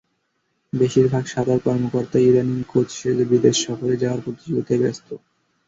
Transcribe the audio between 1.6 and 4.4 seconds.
কর্মকর্তাই ইদানীং কোচ সেজে বিদেশ সফরে যাওয়ার